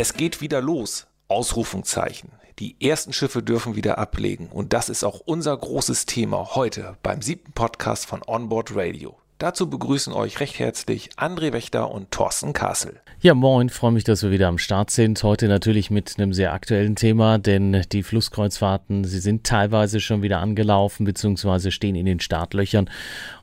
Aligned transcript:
Es 0.00 0.12
geht 0.12 0.40
wieder 0.40 0.60
los. 0.60 1.08
Ausrufungszeichen. 1.26 2.30
Die 2.60 2.76
ersten 2.80 3.12
Schiffe 3.12 3.42
dürfen 3.42 3.74
wieder 3.74 3.98
ablegen 3.98 4.46
und 4.46 4.72
das 4.72 4.90
ist 4.90 5.02
auch 5.02 5.18
unser 5.18 5.56
großes 5.56 6.06
Thema 6.06 6.54
heute 6.54 6.96
beim 7.02 7.20
siebten 7.20 7.50
Podcast 7.50 8.06
von 8.06 8.22
Onboard 8.24 8.76
Radio. 8.76 9.18
Dazu 9.38 9.70
begrüßen 9.70 10.12
euch 10.14 10.40
recht 10.40 10.58
herzlich 10.58 11.10
André 11.16 11.52
Wächter 11.52 11.92
und 11.92 12.10
Thorsten 12.10 12.52
Kassel. 12.52 13.00
Ja, 13.20 13.34
moin, 13.34 13.68
freue 13.68 13.92
mich, 13.92 14.02
dass 14.02 14.24
wir 14.24 14.32
wieder 14.32 14.48
am 14.48 14.58
Start 14.58 14.90
sind. 14.90 15.22
Heute 15.22 15.46
natürlich 15.46 15.92
mit 15.92 16.18
einem 16.18 16.32
sehr 16.32 16.52
aktuellen 16.52 16.96
Thema, 16.96 17.38
denn 17.38 17.84
die 17.92 18.02
Flusskreuzfahrten, 18.02 19.04
sie 19.04 19.20
sind 19.20 19.44
teilweise 19.44 20.00
schon 20.00 20.22
wieder 20.22 20.40
angelaufen 20.40 21.04
bzw. 21.04 21.70
stehen 21.70 21.94
in 21.94 22.06
den 22.06 22.18
Startlöchern 22.18 22.90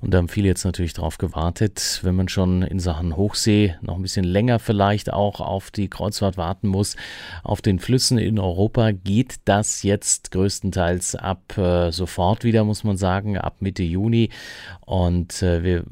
und 0.01 0.13
da 0.13 0.17
haben 0.17 0.27
viele 0.27 0.49
jetzt 0.49 0.65
natürlich 0.65 0.91
darauf 0.91 1.17
gewartet, 1.17 2.01
wenn 2.03 2.15
man 2.15 2.27
schon 2.27 2.61
in 2.61 2.81
Sachen 2.81 3.15
Hochsee 3.15 3.75
noch 3.81 3.95
ein 3.95 4.01
bisschen 4.01 4.25
länger 4.25 4.59
vielleicht 4.59 5.13
auch 5.13 5.39
auf 5.39 5.71
die 5.71 5.89
Kreuzfahrt 5.89 6.35
warten 6.35 6.67
muss. 6.67 6.97
Auf 7.43 7.61
den 7.61 7.79
Flüssen 7.79 8.17
in 8.17 8.37
Europa 8.37 8.91
geht 8.91 9.35
das 9.45 9.81
jetzt 9.83 10.31
größtenteils 10.31 11.15
ab 11.15 11.57
äh, 11.57 11.91
sofort 11.91 12.43
wieder, 12.43 12.65
muss 12.65 12.83
man 12.83 12.97
sagen, 12.97 13.37
ab 13.37 13.57
Mitte 13.61 13.83
Juni 13.83 14.29
und 14.85 15.41
äh, 15.41 15.63
wir 15.63 15.84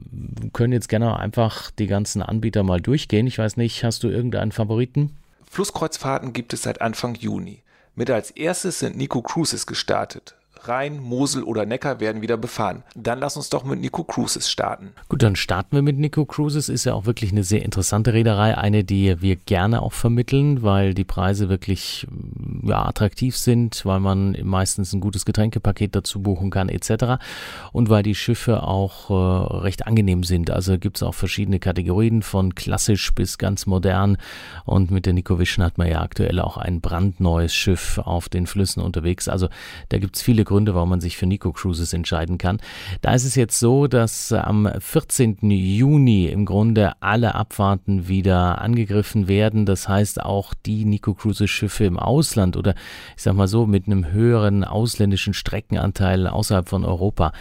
können 0.54 0.74
jetzt 0.74 0.90
gerne 0.90 1.18
einfach 1.20 1.72
die 1.72 1.88
ganzen 1.88 2.22
Anbieter 2.22 2.64
mal 2.64 2.82
durchgehen. 2.82 3.28
Ich 3.28 3.38
weiß 3.38 3.58
nicht, 3.58 3.84
hast 3.84 4.04
du 4.04 4.10
irgendeinen 4.10 4.52
Favoriten? 4.52 5.16
Flusskreuzfahrten 5.50 6.34
gibt 6.34 6.54
es 6.54 6.64
seit 6.64 6.82
Anfang 6.82 7.16
Juni. 7.16 7.62
Mit 7.96 8.10
als 8.10 8.32
erstes 8.32 8.80
sind 8.80 8.98
Nico 8.98 9.22
Cruises 9.22 9.68
gestartet. 9.68 10.36
Rhein, 10.68 11.00
Mosel 11.00 11.44
oder 11.44 11.66
Neckar 11.66 12.00
werden 12.00 12.22
wieder 12.22 12.38
befahren. 12.38 12.84
Dann 12.96 13.20
lass 13.20 13.38
uns 13.38 13.50
doch 13.50 13.64
mit 13.64 13.80
Nico 13.80 14.04
Cruises 14.04 14.50
starten. 14.50 14.94
Gut, 15.10 15.24
dann 15.24 15.36
starten 15.36 15.76
wir 15.76 15.82
mit 15.82 15.98
Nico 15.98 16.26
Cruises. 16.26 16.70
Ist 16.70 16.86
ja 16.86 16.94
auch 16.94 17.06
wirklich 17.06 17.32
eine 17.32 17.44
sehr 17.44 17.64
interessante 17.64 18.14
Reederei, 18.14 18.58
eine, 18.58 18.84
die 18.84 19.22
wir 19.22 19.36
gerne 19.36 19.82
auch 19.82 19.94
vermitteln, 19.94 20.64
weil 20.64 20.94
die 20.94 21.04
Preise 21.04 21.50
wirklich 21.50 22.08
mm, 22.10 22.70
ja, 22.70 22.86
attraktiv 22.86 23.38
sind, 23.38 23.86
weil 23.86 24.00
man 24.00 24.38
meistens 24.44 24.94
ein 24.94 25.02
gutes 25.02 25.26
Getränkepaket 25.26 25.96
dazu 25.96 26.22
buchen 26.22 26.50
kann 26.50 26.70
etc. 26.70 27.24
Und 27.72 27.90
weil 27.90 28.04
die 28.04 28.16
Schiffe 28.16 28.64
auch 28.64 29.10
äh, 29.10 29.56
recht 29.58 29.88
angenehm 29.88 30.24
sind. 30.24 30.52
Also 30.52 30.78
gibt 30.78 30.98
es 30.98 31.04
auch 31.04 31.14
verschiedene 31.14 31.60
Kategorien 31.60 32.22
von 32.22 32.56
klassisch 32.56 33.14
bis 33.14 33.38
ganz 33.38 33.66
modern. 33.66 34.18
Und 34.66 34.92
mit 34.92 35.06
der 35.06 35.14
Nico 35.14 35.40
Vision 35.40 35.66
hat 35.66 35.78
man 35.78 35.88
ja 35.88 36.02
aktuell 36.02 36.40
auch 36.40 36.58
ein 36.58 36.82
brandneues 36.82 37.54
Schiff 37.54 37.98
auf 37.98 38.30
den 38.30 38.48
Flüssen 38.48 38.82
unterwegs. 38.82 39.28
Also 39.28 39.50
da 39.90 39.98
gibt 39.98 40.16
es 40.16 40.22
viele 40.22 40.44
Gründe, 40.54 40.76
warum 40.76 40.90
man 40.90 41.02
sich 41.02 41.18
für 41.18 41.26
Nico 41.26 41.52
Cruises 41.52 41.94
entscheiden 41.94 42.38
kann. 42.38 42.60
Da 43.02 43.16
ist 43.16 43.26
es 43.26 43.34
jetzt 43.34 43.60
so, 43.60 43.88
dass 43.88 44.32
am 44.32 44.70
14. 44.78 45.50
Juni 45.50 46.28
im 46.28 46.46
Grunde 46.46 46.92
alle 47.02 47.34
Abfahrten 47.34 48.08
wieder 48.08 48.62
angegriffen 48.62 49.28
werden. 49.28 49.66
Das 49.66 49.90
heißt 49.90 50.22
auch 50.22 50.54
die 50.54 50.86
Nico 50.86 51.16
Cruises 51.16 51.50
Schiffe 51.50 51.86
im 51.86 51.98
Ausland 51.98 52.56
oder 52.56 52.76
ich 53.18 53.24
sag 53.24 53.34
mal 53.34 53.48
so 53.48 53.66
mit 53.66 53.88
einem 53.88 54.12
höheren 54.12 54.64
ausländischen 54.64 55.34
Streckenanteil 55.34 56.28
außerhalb 56.28 56.70
von 56.70 56.86
Europa, 56.86 57.32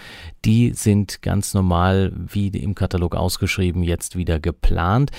die 0.46 0.72
sind 0.72 1.20
ganz 1.20 1.52
normal 1.52 2.14
wie 2.16 2.48
im 2.48 2.74
Katalog 2.74 3.14
ausgeschrieben 3.14 3.82
jetzt 3.82 4.16
wieder 4.16 4.40
geplant. 4.40 5.10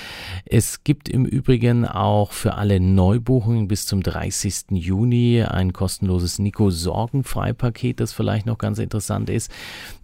Es 0.44 0.82
gibt 0.82 1.08
im 1.08 1.26
Übrigen 1.26 1.86
auch 1.86 2.32
für 2.32 2.54
alle 2.54 2.80
Neubuchungen 2.80 3.68
bis 3.68 3.86
zum 3.86 4.02
30. 4.02 4.72
Juni 4.72 5.42
ein 5.42 5.72
kostenloses 5.72 6.40
Nico 6.40 6.70
Sorgenfrei 6.70 7.52
Paket, 7.52 7.83
das 7.92 8.12
vielleicht 8.12 8.46
noch 8.46 8.58
ganz 8.58 8.78
interessant 8.78 9.28
ist. 9.28 9.50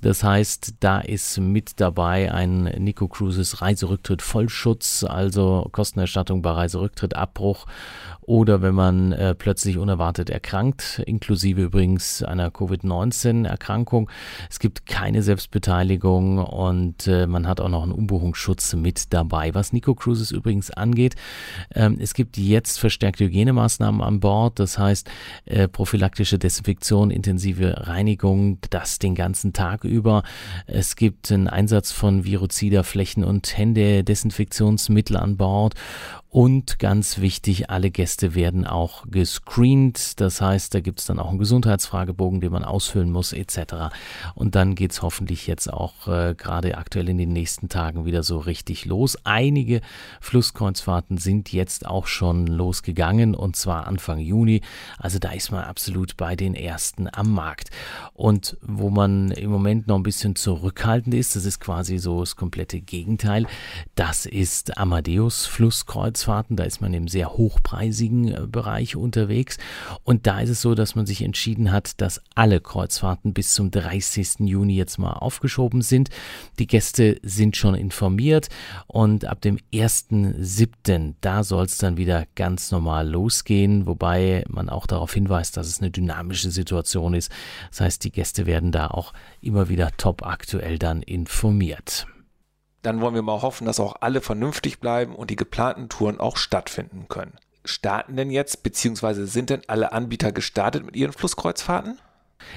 Das 0.02 0.22
heißt, 0.22 0.74
da 0.80 1.00
ist 1.00 1.38
mit 1.38 1.80
dabei 1.80 2.32
ein 2.32 2.64
Nico 2.64 3.08
Cruises 3.08 3.62
Reiserücktritt 3.62 4.20
Vollschutz, 4.20 5.04
also 5.04 5.68
Kostenerstattung 5.72 6.42
bei 6.42 6.50
Reiserücktritt, 6.50 7.16
Abbruch 7.16 7.66
oder 8.30 8.62
wenn 8.62 8.76
man 8.76 9.10
äh, 9.10 9.34
plötzlich 9.34 9.76
unerwartet 9.76 10.30
erkrankt, 10.30 11.02
inklusive 11.04 11.62
übrigens 11.62 12.22
einer 12.22 12.52
Covid-19-Erkrankung. 12.52 14.08
Es 14.48 14.60
gibt 14.60 14.86
keine 14.86 15.24
Selbstbeteiligung 15.24 16.38
und 16.38 17.08
äh, 17.08 17.26
man 17.26 17.48
hat 17.48 17.60
auch 17.60 17.68
noch 17.68 17.82
einen 17.82 17.90
Umbuchungsschutz 17.90 18.74
mit 18.74 19.12
dabei. 19.12 19.52
Was 19.54 19.72
Nico 19.72 19.96
Cruises 19.96 20.30
übrigens 20.30 20.70
angeht, 20.70 21.16
ähm, 21.74 21.98
es 22.00 22.14
gibt 22.14 22.36
jetzt 22.36 22.78
verstärkte 22.78 23.24
Hygienemaßnahmen 23.24 24.00
an 24.00 24.20
Bord, 24.20 24.60
das 24.60 24.78
heißt 24.78 25.10
äh, 25.46 25.66
prophylaktische 25.66 26.38
Desinfektion, 26.38 27.10
intensive 27.10 27.88
Reinigung, 27.88 28.58
das 28.70 29.00
den 29.00 29.16
ganzen 29.16 29.52
Tag 29.54 29.82
über. 29.82 30.22
Es 30.68 30.94
gibt 30.94 31.32
einen 31.32 31.48
Einsatz 31.48 31.90
von 31.90 32.24
Virozida 32.24 32.84
Flächen 32.84 33.24
und 33.24 33.58
Hände 33.58 34.04
Desinfektionsmittel 34.04 35.16
an 35.16 35.36
Bord 35.36 35.74
und 36.32 36.78
ganz 36.78 37.18
wichtig, 37.18 37.70
alle 37.70 37.90
Gäste 37.90 38.36
werden 38.36 38.64
auch 38.64 39.04
gescreent. 39.10 40.20
Das 40.20 40.40
heißt, 40.40 40.72
da 40.72 40.78
gibt 40.78 41.00
es 41.00 41.06
dann 41.06 41.18
auch 41.18 41.30
einen 41.30 41.40
Gesundheitsfragebogen, 41.40 42.40
den 42.40 42.52
man 42.52 42.62
ausfüllen 42.62 43.10
muss, 43.10 43.32
etc. 43.32 43.90
Und 44.36 44.54
dann 44.54 44.76
geht 44.76 44.92
es 44.92 45.02
hoffentlich 45.02 45.48
jetzt 45.48 45.72
auch 45.72 46.06
äh, 46.06 46.36
gerade 46.36 46.78
aktuell 46.78 47.08
in 47.08 47.18
den 47.18 47.32
nächsten 47.32 47.68
Tagen 47.68 48.04
wieder 48.04 48.22
so 48.22 48.38
richtig 48.38 48.84
los. 48.84 49.18
Einige 49.24 49.80
Flusskreuzfahrten 50.20 51.18
sind 51.18 51.52
jetzt 51.52 51.84
auch 51.84 52.06
schon 52.06 52.46
losgegangen 52.46 53.34
und 53.34 53.56
zwar 53.56 53.88
Anfang 53.88 54.20
Juni. 54.20 54.60
Also 54.98 55.18
da 55.18 55.32
ist 55.32 55.50
man 55.50 55.64
absolut 55.64 56.16
bei 56.16 56.36
den 56.36 56.54
ersten 56.54 57.08
am 57.12 57.32
Markt. 57.32 57.70
Und 58.12 58.56
wo 58.62 58.88
man 58.88 59.32
im 59.32 59.50
Moment 59.50 59.88
noch 59.88 59.96
ein 59.96 60.04
bisschen 60.04 60.36
zurückhaltend 60.36 61.12
ist, 61.12 61.34
das 61.34 61.44
ist 61.44 61.58
quasi 61.58 61.98
so 61.98 62.20
das 62.20 62.36
komplette 62.36 62.80
Gegenteil, 62.80 63.48
das 63.96 64.26
ist 64.26 64.78
Amadeus 64.78 65.46
Flusskreuz. 65.46 66.19
Kreuzfahrten, 66.20 66.56
da 66.56 66.64
ist 66.64 66.80
man 66.80 66.92
im 66.92 67.08
sehr 67.08 67.32
hochpreisigen 67.32 68.28
äh, 68.28 68.46
Bereich 68.46 68.96
unterwegs. 68.96 69.56
Und 70.04 70.26
da 70.26 70.40
ist 70.40 70.50
es 70.50 70.60
so, 70.60 70.74
dass 70.74 70.94
man 70.94 71.06
sich 71.06 71.22
entschieden 71.22 71.72
hat, 71.72 72.00
dass 72.00 72.20
alle 72.34 72.60
Kreuzfahrten 72.60 73.32
bis 73.32 73.54
zum 73.54 73.70
30. 73.70 74.40
Juni 74.40 74.76
jetzt 74.76 74.98
mal 74.98 75.12
aufgeschoben 75.12 75.80
sind. 75.82 76.10
Die 76.58 76.66
Gäste 76.66 77.18
sind 77.22 77.56
schon 77.56 77.74
informiert 77.74 78.48
und 78.86 79.24
ab 79.24 79.40
dem 79.40 79.58
1.7. 79.72 81.14
da 81.20 81.42
soll 81.42 81.64
es 81.64 81.78
dann 81.78 81.96
wieder 81.96 82.26
ganz 82.34 82.70
normal 82.70 83.08
losgehen, 83.08 83.86
wobei 83.86 84.44
man 84.48 84.68
auch 84.68 84.86
darauf 84.86 85.14
hinweist, 85.14 85.56
dass 85.56 85.68
es 85.68 85.80
eine 85.80 85.90
dynamische 85.90 86.50
Situation 86.50 87.14
ist. 87.14 87.32
Das 87.70 87.80
heißt, 87.80 88.04
die 88.04 88.12
Gäste 88.12 88.44
werden 88.46 88.72
da 88.72 88.88
auch 88.88 89.14
immer 89.40 89.68
wieder 89.68 89.90
top 89.96 90.26
aktuell 90.26 90.78
dann 90.78 91.02
informiert 91.02 92.06
dann 92.82 93.00
wollen 93.00 93.14
wir 93.14 93.22
mal 93.22 93.42
hoffen, 93.42 93.66
dass 93.66 93.80
auch 93.80 93.96
alle 94.00 94.20
vernünftig 94.20 94.80
bleiben 94.80 95.14
und 95.14 95.30
die 95.30 95.36
geplanten 95.36 95.88
Touren 95.88 96.20
auch 96.20 96.36
stattfinden 96.36 97.06
können. 97.08 97.36
Starten 97.64 98.16
denn 98.16 98.30
jetzt, 98.30 98.62
beziehungsweise 98.62 99.26
sind 99.26 99.50
denn 99.50 99.62
alle 99.66 99.92
Anbieter 99.92 100.32
gestartet 100.32 100.84
mit 100.84 100.96
ihren 100.96 101.12
Flusskreuzfahrten? 101.12 101.98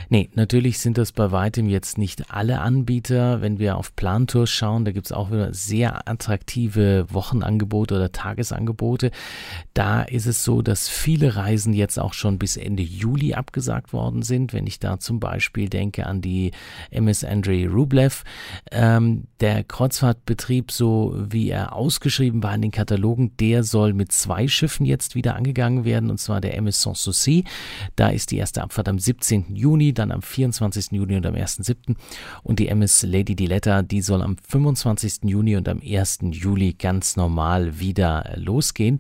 Nee, 0.09 0.29
natürlich 0.33 0.79
sind 0.79 0.97
das 0.97 1.11
bei 1.11 1.31
weitem 1.31 1.69
jetzt 1.69 1.97
nicht 1.97 2.31
alle 2.31 2.61
Anbieter. 2.61 3.41
Wenn 3.41 3.59
wir 3.59 3.77
auf 3.77 3.95
Plantours 3.95 4.49
schauen, 4.49 4.85
da 4.85 4.91
gibt 4.91 5.07
es 5.07 5.11
auch 5.11 5.31
wieder 5.31 5.53
sehr 5.53 6.07
attraktive 6.07 7.05
Wochenangebote 7.09 7.95
oder 7.95 8.11
Tagesangebote. 8.11 9.11
Da 9.73 10.03
ist 10.03 10.25
es 10.25 10.43
so, 10.43 10.61
dass 10.61 10.89
viele 10.89 11.35
Reisen 11.35 11.73
jetzt 11.73 11.99
auch 11.99 12.13
schon 12.13 12.37
bis 12.37 12.57
Ende 12.57 12.83
Juli 12.83 13.33
abgesagt 13.33 13.93
worden 13.93 14.21
sind. 14.21 14.53
Wenn 14.53 14.67
ich 14.67 14.79
da 14.79 14.99
zum 14.99 15.19
Beispiel 15.19 15.69
denke 15.69 16.05
an 16.05 16.21
die 16.21 16.51
MS 16.91 17.23
Andrei 17.23 17.67
Rublev, 17.67 18.23
ähm, 18.71 19.27
der 19.39 19.63
Kreuzfahrtbetrieb, 19.63 20.71
so 20.71 21.15
wie 21.17 21.49
er 21.49 21.73
ausgeschrieben 21.73 22.43
war 22.43 22.55
in 22.55 22.61
den 22.61 22.71
Katalogen, 22.71 23.35
der 23.37 23.63
soll 23.63 23.93
mit 23.93 24.11
zwei 24.11 24.47
Schiffen 24.47 24.85
jetzt 24.85 25.15
wieder 25.15 25.35
angegangen 25.35 25.85
werden, 25.85 26.09
und 26.09 26.19
zwar 26.19 26.41
der 26.41 26.55
MS 26.57 26.81
Sanssouci. 26.81 27.43
Da 27.95 28.09
ist 28.09 28.31
die 28.31 28.37
erste 28.37 28.61
Abfahrt 28.61 28.87
am 28.87 28.99
17. 28.99 29.55
Juni 29.55 29.72
Juni, 29.73 29.91
dann 29.91 30.11
am 30.11 30.21
24. 30.21 30.91
Juni 30.91 31.15
und 31.15 31.25
am 31.25 31.33
1.7. 31.33 31.95
Und 32.43 32.59
die 32.59 32.67
MS 32.67 33.01
Lady 33.03 33.35
Diletta, 33.35 33.81
die 33.81 34.01
soll 34.01 34.21
am 34.21 34.37
25. 34.37 35.23
Juni 35.23 35.55
und 35.55 35.67
am 35.67 35.81
1. 35.83 36.19
Juli 36.29 36.73
ganz 36.73 37.15
normal 37.15 37.79
wieder 37.79 38.33
losgehen. 38.35 38.99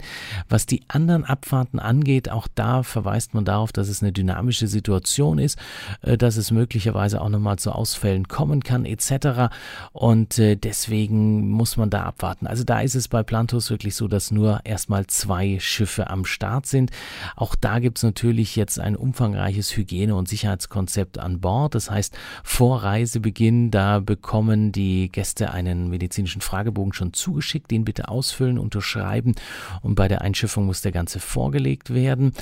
Was 0.49 0.65
die 0.65 0.81
anderen 0.87 1.25
Abfahrten 1.25 1.79
angeht, 1.79 2.31
auch 2.31 2.47
da 2.55 2.81
verweist 2.81 3.35
man 3.35 3.45
darauf, 3.45 3.71
dass 3.71 3.87
es 3.87 4.01
eine 4.01 4.11
dynamische 4.11 4.67
Situation 4.67 5.37
ist, 5.37 5.59
äh, 6.01 6.17
dass 6.17 6.37
es 6.37 6.49
möglicherweise 6.49 7.21
auch 7.21 7.29
nochmal 7.29 7.59
zu 7.59 7.71
Ausfällen 7.71 8.27
kommen 8.27 8.63
kann 8.63 8.85
etc. 8.85 9.53
Und 9.91 10.39
äh, 10.39 10.55
deswegen 10.55 11.51
muss 11.51 11.77
man 11.77 11.91
da 11.91 12.01
abwarten. 12.01 12.47
Also 12.47 12.63
da 12.63 12.81
ist 12.81 12.95
es 12.95 13.07
bei 13.07 13.21
Plantos 13.21 13.69
wirklich 13.69 13.93
so, 13.93 14.07
dass 14.07 14.31
nur 14.31 14.61
erstmal 14.63 15.05
zwei 15.05 15.59
Schiffe 15.59 16.09
am 16.09 16.25
Start 16.25 16.65
sind. 16.65 16.89
Auch 17.35 17.53
da 17.53 17.77
gibt 17.77 17.99
es 17.99 18.03
natürlich 18.03 18.55
jetzt 18.55 18.79
ein 18.79 18.95
umfangreiches 18.95 19.77
Hygiene- 19.77 20.15
und 20.15 20.27
Sicherheits 20.27 20.62
Gesundheitskonzept 20.63 21.19
an 21.19 21.39
Bord. 21.39 21.75
Das 21.75 21.89
heißt, 21.89 22.15
vor 22.43 22.83
Reisebeginn, 22.83 23.71
da 23.71 23.99
bekommen 23.99 24.71
die 24.71 25.09
Gäste 25.09 25.51
einen 25.51 25.89
medizinischen 25.89 26.41
Fragebogen 26.41 26.93
schon 26.93 27.13
zugeschickt, 27.13 27.71
den 27.71 27.85
bitte 27.85 28.09
ausfüllen, 28.09 28.57
unterschreiben 28.57 29.35
und 29.81 29.95
bei 29.95 30.07
der 30.07 30.21
Einschiffung 30.21 30.65
muss 30.65 30.81
der 30.81 30.91
Ganze 30.91 31.19
vorgelegt 31.19 31.93
werden. 31.93 32.33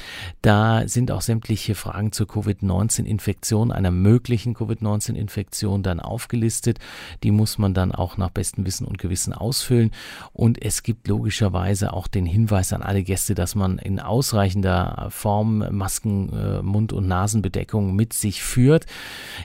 Da 0.41 0.87
sind 0.87 1.11
auch 1.11 1.21
sämtliche 1.21 1.75
Fragen 1.75 2.11
zur 2.11 2.27
Covid-19-Infektion, 2.27 3.71
einer 3.71 3.91
möglichen 3.91 4.53
Covid-19-Infektion 4.53 5.83
dann 5.83 5.99
aufgelistet. 5.99 6.79
Die 7.23 7.31
muss 7.31 7.57
man 7.57 7.73
dann 7.73 7.91
auch 7.91 8.17
nach 8.17 8.29
bestem 8.29 8.65
Wissen 8.65 8.85
und 8.85 8.97
Gewissen 8.97 9.33
ausfüllen 9.33 9.91
und 10.33 10.61
es 10.61 10.83
gibt 10.83 11.07
logischerweise 11.07 11.93
auch 11.93 12.07
den 12.07 12.25
Hinweis 12.25 12.73
an 12.73 12.81
alle 12.81 13.03
Gäste, 13.03 13.35
dass 13.35 13.55
man 13.55 13.77
in 13.77 13.99
ausreichender 13.99 15.07
Form 15.09 15.65
Masken, 15.71 16.31
äh, 16.33 16.61
Mund- 16.61 16.93
und 16.93 17.07
Nasenbedeckung 17.07 17.95
mit 17.95 18.10
sich 18.13 18.43
führt. 18.43 18.85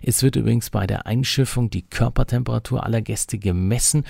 Es 0.02 0.22
wird 0.22 0.36
übrigens 0.36 0.70
bei 0.70 0.86
der 0.86 1.06
Einschiffung 1.06 1.70
die 1.70 1.82
Körpertemperatur 1.82 2.84
aller 2.84 3.00
Gäste 3.00 3.38
gemessen. 3.38 4.04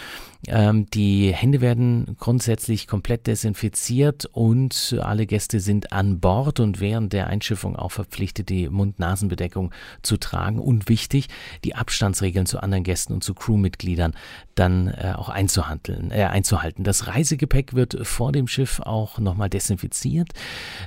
Ähm, 0.49 0.87
die 0.91 1.33
Hände 1.33 1.61
werden 1.61 2.17
grundsätzlich 2.19 2.87
komplett 2.87 3.27
desinfiziert 3.27 4.27
und 4.27 4.97
alle 5.01 5.27
Gäste 5.27 5.61
sind 5.61 5.93
an 5.93 6.21
Bord 6.21 6.61
und 6.61 6.81
während 6.81 7.13
der 7.13 7.27
Einschiffung 7.27 7.77
auch 7.77 7.93
verpflichtet, 7.93 8.49
die 8.49 8.69
Mund-Nasen-Bedeckung 8.69 9.73
zu 10.03 10.17
tragen. 10.17 10.59
Und 10.59 10.89
wichtig, 10.89 11.29
die 11.65 11.75
Abstandsregeln 11.75 12.47
zu 12.47 12.61
anderen 12.61 12.85
Gästen 12.85 13.13
und 13.13 13.25
zu 13.25 13.35
Crewmitgliedern 13.35 14.15
dann 14.55 14.89
äh, 14.89 15.13
auch 15.15 15.29
einzuhandeln, 15.29 16.11
äh, 16.11 16.25
einzuhalten. 16.25 16.85
Das 16.85 17.07
Reisegepäck 17.07 17.75
wird 17.75 17.97
vor 18.07 18.33
dem 18.33 18.49
Schiff 18.49 18.81
auch 18.81 19.19
nochmal 19.19 19.51
desinfiziert. 19.51 20.31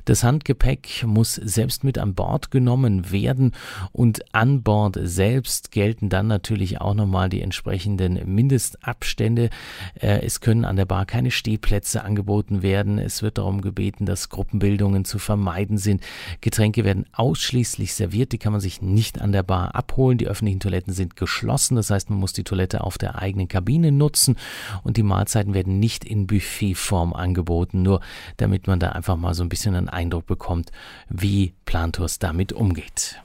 Das 0.05 0.23
Handgepäck 0.23 1.03
muss 1.05 1.35
selbst 1.35 1.83
mit 1.83 1.97
an 1.97 2.15
Bord 2.15 2.51
genommen 2.51 3.11
werden 3.11 3.53
und 3.91 4.33
an 4.33 4.63
Bord 4.63 4.97
selbst 5.01 5.71
gelten 5.71 6.09
dann 6.09 6.27
natürlich 6.27 6.81
auch 6.81 6.93
nochmal 6.93 7.29
die 7.29 7.41
entsprechenden 7.41 8.33
Mindestabstände. 8.33 9.49
Äh, 9.95 10.21
es 10.21 10.41
können 10.41 10.65
an 10.65 10.75
der 10.75 10.85
Bar 10.85 11.05
keine 11.05 11.31
Stehplätze 11.31 12.03
angeboten 12.03 12.61
werden. 12.61 12.99
Es 12.99 13.21
wird 13.21 13.37
darum 13.37 13.61
gebeten, 13.61 14.05
dass 14.05 14.29
Gruppenbildungen 14.29 15.05
zu 15.05 15.19
vermeiden 15.19 15.77
sind. 15.77 16.03
Getränke 16.41 16.83
werden 16.83 17.05
ausschließlich 17.13 17.93
serviert. 17.93 18.31
Die 18.31 18.37
kann 18.37 18.51
man 18.51 18.61
sich 18.61 18.81
nicht 18.81 19.21
an 19.21 19.31
der 19.31 19.43
Bar 19.43 19.75
abholen. 19.75 20.17
Die 20.17 20.27
öffentlichen 20.27 20.59
Toiletten 20.59 20.93
sind 20.93 21.15
geschlossen. 21.15 21.75
Das 21.75 21.89
heißt, 21.89 22.09
man 22.09 22.19
muss 22.19 22.33
die 22.33 22.43
Toilette 22.43 22.83
auf 22.83 22.97
der 22.97 23.19
eigenen 23.19 23.47
Kabine 23.47 23.91
nutzen 23.91 24.37
und 24.83 24.97
die 24.97 25.03
Mahlzeiten 25.03 25.53
werden 25.53 25.79
nicht 25.79 26.05
in 26.05 26.27
Buffetform 26.27 27.13
angeboten, 27.13 27.81
nur 27.81 28.01
damit 28.37 28.67
man 28.67 28.79
da 28.79 28.89
einfach 28.89 29.17
mal 29.17 29.33
so 29.33 29.43
ein 29.43 29.49
bisschen 29.49 29.75
einen 29.75 29.89
Eindruck 29.89 30.25
bekommt, 30.25 30.71
wie 31.09 31.53
Plantours 31.65 32.19
damit 32.19 32.53
umgeht. 32.53 33.21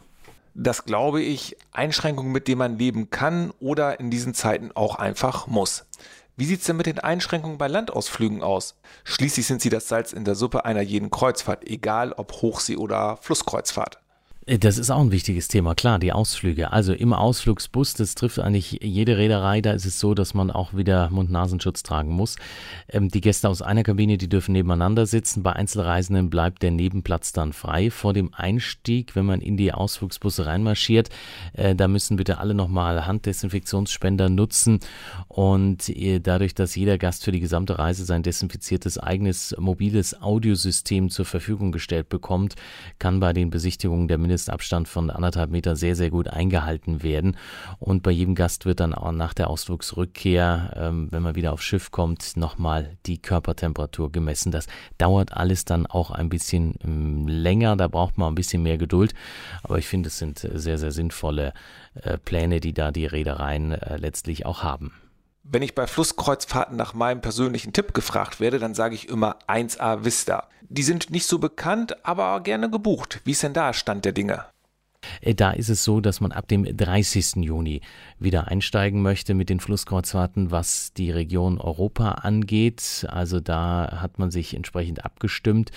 Das 0.55 0.85
glaube 0.85 1.21
ich, 1.21 1.57
Einschränkungen, 1.73 2.31
mit 2.31 2.47
denen 2.47 2.59
man 2.59 2.79
leben 2.79 3.11
kann 3.11 3.53
oder 3.59 3.99
in 3.99 4.11
diesen 4.11 4.35
Zeiten 4.35 4.71
auch 4.73 4.95
einfach 4.95 5.49
muss. 5.49 5.85
Wie 6.37 6.45
sieht 6.45 6.61
es 6.61 6.67
denn 6.67 6.77
mit 6.77 6.87
den 6.87 7.01
Einschränkungen 7.01 7.59
bei 7.59 7.67
Landausflügen 7.67 8.43
aus? 8.43 8.77
Schließlich 9.03 9.47
sind 9.47 9.61
sie 9.61 9.71
das 9.71 9.89
Salz 9.89 10.13
in 10.13 10.25
der 10.25 10.37
Suppe 10.37 10.65
einer 10.65 10.81
jeden 10.81 11.11
Kreuzfahrt, 11.11 11.65
egal 11.65 12.13
ob 12.13 12.41
Hochsee- 12.41 12.77
oder 12.77 13.17
Flusskreuzfahrt. 13.17 13.99
Äh, 14.47 14.59
das 14.59 14.79
ist 14.79 14.91
auch 14.91 15.01
ein 15.01 15.13
wichtiges 15.13 15.49
Thema, 15.49 15.75
klar, 15.75 15.99
die 15.99 16.13
Ausflüge. 16.13 16.73
Also 16.73 16.93
im 16.93 17.13
Ausflugsbus, 17.13 17.95
das 17.95 18.15
trifft 18.15 18.39
eigentlich 18.39 18.79
jede 18.83 19.17
Reederei, 19.17 19.61
da 19.61 19.73
ist 19.73 19.85
es 19.85 19.99
so, 19.99 20.15
dass 20.15 20.35
man 20.35 20.51
auch 20.51 20.75
wieder 20.75 21.11
Mund-Nasenschutz 21.11 21.83
tragen 21.83 22.11
muss. 22.11 22.37
Ähm, 22.89 23.09
die 23.09 23.21
Gäste 23.21 23.49
aus 23.49 23.63
einer 23.63 23.83
Kabine, 23.83 24.19
die 24.19 24.29
dürfen 24.29 24.53
nebeneinander 24.53 25.07
sitzen. 25.07 25.43
Bei 25.43 25.55
Einzelreisenden 25.55 26.31
bleibt 26.31 26.63
der 26.63 26.71
Nebenplatz 26.71 27.33
dann 27.33 27.53
frei. 27.53 27.91
Vor 27.91 28.13
dem 28.13 28.33
Einstieg, 28.35 29.17
wenn 29.17 29.27
man 29.27 29.41
in 29.41 29.57
die 29.57 29.73
Ausflugsbusse 29.73 30.47
reinmarschiert, 30.47 31.11
äh, 31.55 31.75
da 31.75 31.89
müssen 31.89 32.17
bitte 32.17 32.39
alle 32.39 32.55
nochmal 32.55 33.07
Handdesinfektionsspender 33.07 34.29
nutzen. 34.29 34.81
Und 35.29 35.89
äh, 35.89 36.21
dadurch, 36.21 36.55
dass 36.55 36.75
jeder 36.75 36.99
Gast 36.99 37.25
für 37.25 37.33
die 37.33 37.41
gesamte 37.41 37.79
Reise 37.79 38.05
sein 38.05 38.23
desinfiziertes 38.23 38.99
eigenes 38.99 39.55
mobiles 39.59 40.21
Audiosystem 40.21 41.11
zur 41.11 41.25
Verfügung 41.25 41.73
gestellt 41.73 42.09
bekommt, 42.09 42.55
kann 42.99 43.21
bei 43.21 43.33
den 43.33 43.51
Besichtigungen 43.51 44.09
der 44.09 44.19
Mindest 44.19 44.34
Mindestabstand 44.35 44.89
von 44.89 45.11
anderthalb 45.11 45.51
Meter 45.51 45.77
sehr, 45.77 45.95
sehr 45.95 46.11
gut 46.11 46.29
eingehalten 46.29 47.05
werden. 47.05 47.37
Und 47.79 48.03
bei 48.03 48.11
jedem 48.11 48.35
Gast 48.35 48.67
wird 48.67 48.81
dann 48.81 48.93
auch 48.93 49.13
nach 49.13 49.33
der 49.33 49.49
Ausflugsrückkehr, 49.49 50.73
ähm, 50.77 51.09
wenn 51.13 51.23
man 51.23 51.37
wieder 51.37 51.53
aufs 51.53 51.63
Schiff 51.63 51.93
kommt, 51.93 52.37
nochmal 52.37 52.97
die 53.07 53.19
Körpertemperatur 53.19 54.11
gemessen. 54.11 54.51
Das 54.51 54.67
dauert 54.99 55.33
alles 55.33 55.65
dann 55.65 55.87
auch 55.87 56.11
ein 56.11 56.29
bisschen 56.29 56.75
ähm, 56.85 57.29
länger, 57.29 57.77
da 57.77 57.87
braucht 57.87 58.19
man 58.19 58.33
ein 58.33 58.35
bisschen 58.35 58.65
mehr 58.65 58.77
Geduld. 58.77 59.15
Aber 59.63 59.79
ich 59.79 59.87
finde, 59.87 60.09
es 60.09 60.19
sind 60.19 60.39
sehr, 60.39 60.79
sehr 60.79 60.91
sinnvolle 60.91 61.53
äh, 61.95 62.19
Pläne, 62.19 62.59
die 62.59 62.73
da 62.73 62.91
die 62.91 63.07
Reedereien 63.07 63.73
äh, 63.73 63.97
letztlich 63.99 64.47
auch 64.47 64.65
haben. 64.65 64.93
Wenn 65.47 65.61
ich 65.61 65.75
bei 65.75 65.87
Flusskreuzfahrten 65.87 66.75
nach 66.75 66.95
meinem 66.95 67.21
persönlichen 67.21 67.75
Tipp 67.75 67.93
gefragt 67.93 68.41
werde, 68.41 68.59
dann 68.59 68.75
sage 68.75 68.95
ich 68.95 69.11
immer 69.11 69.37
1A 69.47 70.03
Vista. 70.03 70.49
Die 70.63 70.83
sind 70.83 71.11
nicht 71.11 71.27
so 71.27 71.39
bekannt, 71.39 72.05
aber 72.05 72.41
gerne 72.41 72.71
gebucht. 72.71 73.21
Wie 73.25 73.33
ist 73.33 73.43
denn 73.43 73.53
da 73.53 73.75
Stand 73.75 74.07
der 74.07 74.13
Dinge? 74.13 74.47
Äh, 75.21 75.35
da 75.35 75.51
ist 75.51 75.69
es 75.69 75.85
so, 75.85 76.01
dass 76.01 76.21
man 76.21 76.33
ab 76.33 76.49
dem 76.49 76.65
30. 76.65 77.37
Juni 77.37 77.81
wieder 78.19 78.49
einsteigen 78.49 79.03
möchte 79.03 79.35
mit 79.35 79.49
den 79.49 79.61
Flusskreuzfahrten, 79.61 80.51
was 80.51 80.93
die 80.93 81.11
Region 81.11 81.59
Europa 81.59 82.13
angeht. 82.13 83.07
Also 83.11 83.41
da 83.41 83.99
hat 84.01 84.19
man 84.19 84.31
sich 84.31 84.55
entsprechend 84.55 85.05
abgestimmt. 85.05 85.71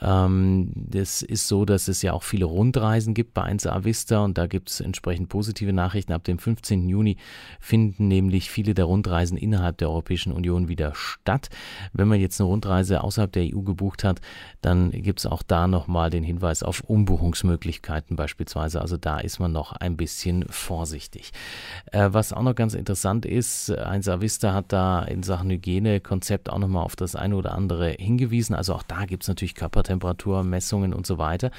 Ähm, 0.00 0.72
das 0.74 1.22
ist 1.22 1.48
so, 1.48 1.64
dass 1.64 1.88
es 1.88 2.02
ja 2.02 2.12
auch 2.12 2.22
viele 2.22 2.46
Rundreisen 2.46 3.14
gibt 3.14 3.34
bei 3.34 3.42
1A 3.42 3.84
Vista 3.84 4.24
und 4.24 4.38
da 4.38 4.46
gibt 4.46 4.70
es 4.70 4.80
entsprechend 4.80 5.28
positive 5.28 5.72
Nachrichten. 5.72 6.12
Ab 6.12 6.24
dem 6.24 6.38
15. 6.38 6.88
Juni 6.88 7.16
finden 7.60 8.08
nämlich 8.08 8.50
viele 8.50 8.74
der 8.74 8.86
Rundreisen 8.86 9.36
innerhalb 9.36 9.78
der 9.78 9.88
Europäischen 9.88 10.32
Union 10.32 10.68
wieder 10.68 10.94
statt. 10.94 11.48
Wenn 11.92 12.08
man 12.08 12.20
jetzt 12.20 12.40
eine 12.40 12.48
Rundreise 12.48 13.02
außerhalb 13.02 13.32
der 13.32 13.44
EU 13.54 13.60
gebucht 13.60 14.04
hat, 14.04 14.20
dann 14.60 14.90
gibt 14.90 15.20
es 15.20 15.26
auch 15.26 15.42
da 15.42 15.66
nochmal 15.66 16.10
den 16.10 16.24
Hinweis 16.24 16.62
auf 16.62 16.80
Umbuchungsmöglichkeiten 16.80 18.16
beispielsweise. 18.16 18.59
Also 18.60 18.96
da 18.96 19.18
ist 19.18 19.38
man 19.38 19.52
noch 19.52 19.72
ein 19.72 19.96
bisschen 19.96 20.44
vorsichtig. 20.48 21.32
Äh, 21.92 22.08
was 22.12 22.32
auch 22.32 22.42
noch 22.42 22.54
ganz 22.54 22.74
interessant 22.74 23.26
ist, 23.26 23.70
1A 23.70 24.20
Vista 24.20 24.52
hat 24.52 24.66
da 24.68 25.02
in 25.02 25.22
Sachen 25.22 25.50
Hygienekonzept 25.50 26.50
auch 26.50 26.58
nochmal 26.58 26.84
auf 26.84 26.96
das 26.96 27.16
eine 27.16 27.36
oder 27.36 27.52
andere 27.52 27.90
hingewiesen. 27.90 28.54
Also 28.54 28.74
auch 28.74 28.82
da 28.82 29.04
gibt 29.04 29.24
es 29.24 29.28
natürlich 29.28 29.54
Körpertemperatur 29.54 30.20
Temperaturmessungen 30.20 30.94
und 30.94 31.06
so 31.06 31.18
weiter. 31.18 31.50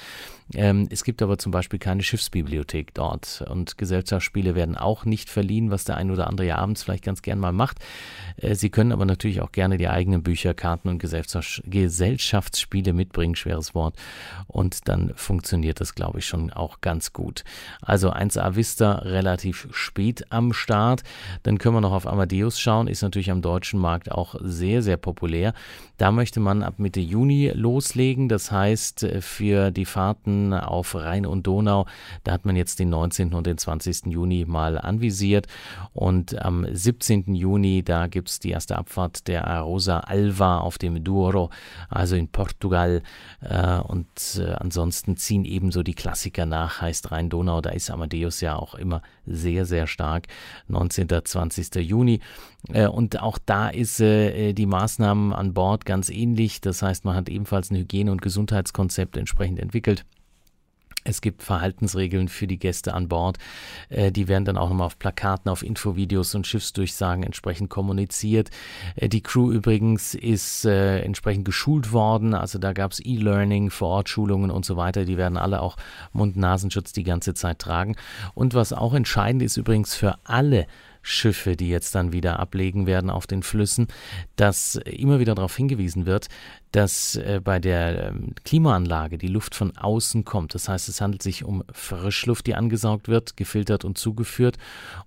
Ähm, 0.54 0.88
es 0.90 1.04
gibt 1.04 1.22
aber 1.22 1.38
zum 1.38 1.52
Beispiel 1.52 1.80
keine 1.80 2.04
Schiffsbibliothek 2.04 2.94
dort 2.94 3.44
und 3.50 3.78
Gesellschaftsspiele 3.78 4.56
werden 4.56 4.76
auch 4.78 5.06
nicht 5.06 5.30
verliehen, 5.30 5.72
was 5.72 5.86
der 5.86 5.96
ein 5.98 6.12
oder 6.12 6.28
andere 6.28 6.48
ja 6.48 6.58
abends 6.58 6.84
vielleicht 6.84 7.06
ganz 7.06 7.22
gern 7.22 7.40
mal 7.40 7.54
macht. 7.54 7.78
Äh, 8.38 8.56
Sie 8.56 8.70
können 8.70 8.92
aber 8.92 9.06
natürlich 9.06 9.42
auch 9.42 9.52
gerne 9.52 9.78
die 9.78 9.88
eigenen 9.88 10.24
Bücher, 10.24 10.54
Karten 10.54 10.90
und 10.90 11.00
Gesellschaftsspiele 11.00 12.94
mitbringen, 12.94 13.36
schweres 13.36 13.74
Wort. 13.74 13.96
Und 14.48 14.90
dann 14.90 15.14
funktioniert 15.16 15.80
das, 15.80 15.96
glaube 15.96 16.20
ich, 16.20 16.26
schon 16.26 16.52
auch 16.52 16.82
ganz 16.82 16.91
gut. 17.14 17.44
Also 17.82 18.12
1A 18.12 18.56
Vista 18.56 18.94
relativ 18.96 19.68
spät 19.72 20.26
am 20.30 20.54
Start. 20.54 21.04
Dann 21.44 21.58
können 21.58 21.76
wir 21.76 21.82
noch 21.82 21.94
auf 21.94 22.08
Amadeus 22.08 22.60
schauen, 22.60 22.88
ist 22.88 23.02
natürlich 23.02 23.32
am 23.32 23.42
deutschen 23.42 23.80
Markt 23.80 24.12
auch 24.12 24.36
sehr, 24.42 24.82
sehr 24.82 24.98
populär. 24.98 25.54
Da 26.02 26.12
möchte 26.12 26.40
man 26.40 26.64
ab 26.64 26.80
Mitte 26.80 27.00
Juni 27.00 27.52
loslegen. 27.54 28.28
Das 28.28 28.52
heißt, 28.52 29.04
äh, 29.04 29.22
für 29.22 29.70
die 29.70 29.86
Fahrten 29.86 30.52
auf 30.52 30.96
Rhein 30.96 31.28
und 31.28 31.46
Donau. 31.46 31.86
Da 32.24 32.32
hat 32.32 32.44
man 32.44 32.56
jetzt 32.56 32.80
den 32.80 32.90
19. 32.90 33.36
und 33.36 33.46
den 33.46 33.60
20. 33.60 34.08
Juni 34.08 34.46
mal 34.48 34.80
anvisiert. 34.80 35.46
Und 35.94 36.42
am 36.42 36.66
17. 36.72 37.36
Juni, 37.36 37.84
da 37.84 38.08
gibt 38.08 38.30
es 38.30 38.40
die 38.40 38.50
erste 38.50 38.80
Abfahrt 38.80 39.28
der 39.28 39.60
Rosa 39.60 40.00
Alva 40.00 40.58
auf 40.58 40.80
dem 40.80 41.04
Douro, 41.04 41.52
also 41.90 42.16
in 42.16 42.28
Portugal. 42.28 43.04
Äh, 43.42 43.78
und 43.78 44.08
äh, 44.40 44.54
ansonsten 44.54 45.18
ziehen 45.18 45.46
ebenso 45.46 45.84
die 45.84 45.94
Klassiker 45.94 46.48
nach, 46.48 46.81
heißt 46.82 47.12
Rhein-Donau. 47.12 47.62
Da 47.62 47.70
ist 47.70 47.90
Amadeus 47.90 48.42
ja 48.42 48.56
auch 48.56 48.76
immer 48.76 49.02
sehr, 49.26 49.66
sehr 49.66 49.88
stark. 49.88 50.28
19. 50.68 51.08
20. 51.24 51.76
Juni. 51.76 52.20
Äh, 52.74 52.88
und 52.88 53.22
auch 53.22 53.38
da 53.46 53.70
ist 53.70 54.00
die 54.00 54.66
Maßnahmen 54.66 55.34
an 55.34 55.54
Bord 55.54 55.86
ganz 55.86 56.10
ähnlich. 56.10 56.62
Das 56.62 56.82
heißt, 56.82 57.06
man 57.06 57.16
hat 57.16 57.30
ebenfalls 57.30 57.72
ein 57.72 57.78
Hygiene- 57.78 58.12
und 58.12 58.22
Gesundheitskonzept 58.22 59.18
entsprechend 59.18 59.60
entwickelt. 59.60 60.06
Es 61.04 61.22
gibt 61.22 61.42
Verhaltensregeln 61.44 62.28
für 62.28 62.48
die 62.48 62.60
Gäste 62.60 62.94
an 62.94 63.08
Bord. 63.08 63.38
Äh, 63.90 64.12
die 64.12 64.28
werden 64.28 64.46
dann 64.46 64.58
auch 64.58 64.70
nochmal 64.70 64.88
auf 64.88 65.00
Plakaten, 65.00 65.50
auf 65.50 65.64
Infovideos 65.64 66.36
und 66.36 66.46
Schiffsdurchsagen 66.46 67.24
entsprechend 67.24 67.70
kommuniziert. 67.70 68.50
Äh, 68.96 69.10
die 69.10 69.22
Crew 69.22 69.52
übrigens 69.52 70.14
ist 70.14 70.66
äh, 70.66 71.00
entsprechend 71.00 71.46
geschult 71.46 71.92
worden. 71.92 72.34
Also 72.34 72.60
da 72.60 72.74
gab 72.74 72.92
es 72.92 73.00
E-Learning, 73.04 73.70
Vorortschulungen 73.70 74.52
und 74.52 74.66
so 74.66 74.78
weiter. 74.78 75.06
Die 75.06 75.18
werden 75.18 75.38
alle 75.38 75.62
auch 75.62 75.78
Mund-Nasenschutz 76.14 76.94
die 76.94 77.04
ganze 77.04 77.34
Zeit 77.34 77.60
tragen. 77.60 77.96
Und 78.34 78.54
was 78.54 78.74
auch 78.74 78.94
entscheidend 78.94 79.42
ist 79.42 79.58
übrigens 79.58 79.96
für 79.96 80.16
alle 80.24 80.68
Schiffe, 81.02 81.56
die 81.56 81.70
jetzt 81.70 81.96
dann 81.96 82.14
wieder 82.14 82.40
ablegen 82.40 82.86
werden 82.86 83.10
auf 83.10 83.26
den 83.26 83.44
Flüssen, 83.44 83.88
dass 84.36 84.76
immer 84.76 85.20
wieder 85.20 85.36
darauf 85.36 85.56
hingewiesen 85.56 86.06
wird, 86.06 86.28
dass 86.72 87.18
äh, 87.18 87.42
bei 87.44 87.60
der 87.60 88.08
ähm, 88.08 88.34
Klimaanlage 88.46 89.18
die 89.18 89.28
Luft 89.28 89.56
von 89.56 89.76
außen 89.76 90.24
kommt. 90.24 90.56
Das 90.56 90.70
heißt, 90.70 90.88
es 90.90 91.02
handelt 91.02 91.22
sich 91.22 91.44
um 91.44 91.64
Frischluft, 91.72 92.48
die 92.48 92.56
angesaugt 92.56 93.08
wird, 93.08 93.36
gefiltert 93.36 93.84
und 93.84 93.98
zugeführt 93.98 94.58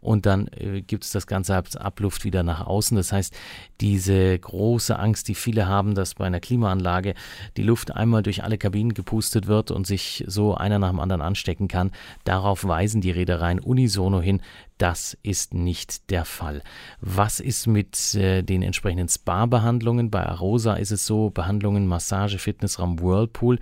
und 0.00 0.26
dann 0.26 0.48
äh, 0.48 0.82
gibt 0.82 1.04
es 1.04 1.10
das 1.10 1.26
Ganze 1.26 1.54
als 1.54 1.76
Abluft 1.76 2.24
wieder 2.24 2.42
nach 2.42 2.66
außen. 2.66 2.96
Das 2.96 3.12
heißt, 3.12 3.34
diese 3.80 4.38
große 4.38 4.98
Angst, 4.98 5.28
die 5.28 5.34
viele 5.34 5.66
haben, 5.66 5.94
dass 5.94 6.14
bei 6.14 6.26
einer 6.26 6.40
Klimaanlage 6.40 7.14
die 7.56 7.62
Luft 7.62 7.94
einmal 7.94 8.22
durch 8.22 8.44
alle 8.44 8.58
Kabinen 8.58 8.94
gepustet 8.94 9.46
wird 9.46 9.70
und 9.70 9.86
sich 9.86 10.24
so 10.26 10.54
einer 10.54 10.78
nach 10.78 10.90
dem 10.90 11.00
anderen 11.00 11.22
anstecken 11.22 11.68
kann, 11.68 11.92
darauf 12.24 12.64
weisen 12.64 13.00
die 13.00 13.10
Reedereien 13.10 13.58
unisono 13.58 14.20
hin, 14.20 14.40
das 14.78 15.16
ist 15.22 15.54
nicht 15.54 16.10
der 16.10 16.24
Fall. 16.24 16.62
Was 17.00 17.38
ist 17.38 17.66
mit 17.66 18.14
äh, 18.16 18.42
den 18.42 18.62
entsprechenden 18.62 19.08
Spa-Behandlungen? 19.08 20.10
Bei 20.10 20.26
Arosa 20.26 20.74
ist 20.74 20.90
es 20.90 21.06
so, 21.06 21.30
Behandlungen, 21.54 21.86
Massage, 21.86 22.38
Fitnessraum, 22.38 23.00
Whirlpool, 23.00 23.58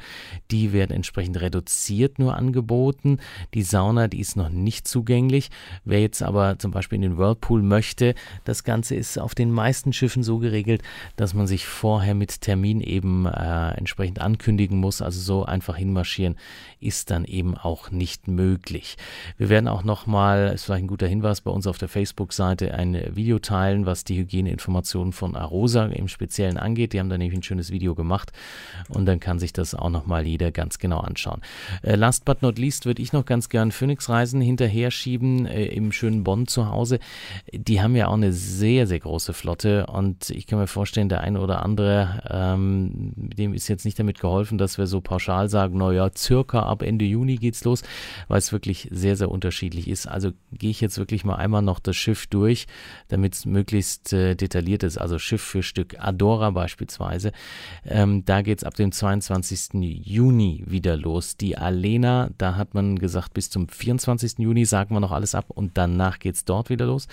die 0.51 0.73
werden 0.73 0.93
entsprechend 0.93 1.41
reduziert 1.41 2.19
nur 2.19 2.35
angeboten. 2.35 3.19
Die 3.53 3.63
Sauna, 3.63 4.09
die 4.09 4.21
ist 4.21 4.37
noch 4.37 4.49
nicht 4.49 4.89
zugänglich. 4.89 5.51
Wer 5.85 6.01
jetzt 6.01 6.23
aber 6.23 6.59
zum 6.59 6.71
Beispiel 6.71 6.97
in 6.97 7.03
den 7.03 7.19
Whirlpool 7.19 7.63
möchte, 7.63 8.15
das 8.45 8.65
Ganze 8.65 8.95
ist 8.95 9.19
auf 9.19 9.35
den 9.35 9.51
meisten 9.51 9.93
Schiffen 9.93 10.23
so 10.23 10.39
geregelt, 10.39 10.83
dass 11.17 11.35
man 11.35 11.47
sich 11.47 11.67
vorher 11.67 12.15
mit 12.15 12.41
Termin 12.41 12.81
eben 12.81 13.27
äh, 13.27 13.73
entsprechend 13.73 14.21
ankündigen 14.21 14.79
muss. 14.79 15.03
Also 15.03 15.21
so 15.21 15.45
einfach 15.45 15.77
hinmarschieren 15.77 16.37
ist 16.81 17.11
dann 17.11 17.25
eben 17.27 17.57
auch 17.57 17.91
nicht 17.91 18.27
möglich. 18.27 18.97
Wir 19.37 19.51
werden 19.51 19.69
auch 19.69 19.85
nochmal, 19.85 20.53
ist 20.55 20.65
vielleicht 20.65 20.85
ein 20.85 20.89
guter 20.89 21.07
Hinweis, 21.07 21.43
bei 21.43 21.51
uns 21.51 21.67
auf 21.67 21.79
der 21.79 21.89
Facebook-Seite 21.89 22.75
ein 22.75 23.15
Video 23.15 23.39
teilen, 23.39 23.85
was 23.85 24.05
die 24.05 24.17
Hygieneinformationen 24.17 25.13
von 25.13 25.37
Arosa 25.37 25.85
im 25.87 26.09
Speziellen 26.09 26.57
angeht. 26.57 26.93
Die 26.93 27.01
haben 27.01 27.11
da 27.11 27.19
nämlich 27.19 27.39
ein 27.39 27.43
schönes 27.43 27.71
Video 27.71 27.82
gemacht 27.95 28.33
und 28.89 29.07
dann 29.07 29.21
kann 29.21 29.39
sich 29.39 29.53
das 29.53 29.75
auch 29.75 29.91
nochmal 29.91 30.27
jeder 30.27 30.53
ganz 30.53 30.79
genau 30.79 31.01
anschauen. 31.01 31.41
Äh, 31.83 31.97
last 31.97 32.25
but 32.25 32.43
not 32.43 32.59
least 32.59 32.87
würde 32.87 33.03
ich 33.03 33.13
noch 33.13 33.25
ganz 33.25 33.49
gern 33.49 33.73
Phoenix-Reisen 33.73 34.41
hinterher 34.41 34.91
schieben, 34.91 35.47
äh, 35.47 35.67
im 35.67 35.93
schönen 35.93 36.25
Bonn 36.25 36.47
zu 36.47 36.69
Hause. 36.69 36.99
Die 37.53 37.83
haben 37.83 37.97
ja 37.97 38.09
auch 38.09 38.15
eine 38.15 38.33
sehr, 38.33 38.87
sehr 38.87 39.01
große 39.01 39.33
Flotte 39.33 39.87
und 39.87 40.31
ich 40.31 40.47
kann 40.47 40.59
mir 40.59 40.67
vorstellen, 40.67 41.09
der 41.09 41.21
eine 41.21 41.41
oder 41.41 41.63
andere, 41.63 42.23
ähm, 42.31 43.13
dem 43.17 43.55
ist 43.55 43.69
jetzt 43.69 43.85
nicht 43.85 43.99
damit 43.99 44.21
geholfen, 44.21 44.59
dass 44.59 44.79
wir 44.79 44.87
so 44.87 45.01
pauschal 45.01 45.49
sagen, 45.49 45.79
naja, 45.79 46.11
circa 46.17 46.61
ab 46.61 46.83
Ende 46.83 47.05
Juni 47.05 47.37
geht's 47.37 47.65
los, 47.65 47.83
weil 48.29 48.39
es 48.39 48.53
wirklich 48.53 48.89
sehr, 48.91 49.17
sehr 49.17 49.31
unterschiedlich 49.31 49.89
ist. 49.89 50.07
Also 50.07 50.33
gehe 50.53 50.71
ich 50.71 50.81
jetzt 50.81 50.99
wirklich 50.99 51.25
mal 51.25 51.37
einmal 51.37 51.63
noch 51.63 51.81
das 51.81 51.97
Schiff 51.97 52.27
durch, 52.27 52.67
damit 53.09 53.35
es 53.35 53.47
möglichst 53.47 54.13
äh, 54.13 54.35
detailliert 54.35 54.83
ist. 54.83 54.99
Also 54.99 55.19
Schiff 55.19 55.43
für 55.43 55.63
Stück 55.63 55.97
Adora 55.99 56.51
beispielsweise. 56.51 57.33
Ähm, 57.85 58.25
da 58.25 58.43
geht's 58.43 58.65
ab 58.65 58.75
dem 58.75 58.93
22. 58.93 59.75
Juni 60.05 60.65
wieder 60.67 60.97
los. 60.97 61.37
Die 61.37 61.57
Alena, 61.57 62.31
da 62.39 62.57
hat 62.57 62.75
man 62.75 62.99
gesagt, 62.99 63.35
bis 63.35 63.51
zum 63.51 63.69
24. 63.69 64.39
Juni 64.39 64.65
sagen 64.65 64.95
wir 64.95 65.01
noch 65.01 65.13
alles 65.13 65.35
ab 65.35 65.47
und 65.49 65.77
danach 65.79 66.19
geht's 66.19 66.45
dort 66.45 66.71
wieder 66.71 66.87
los. 66.87 67.09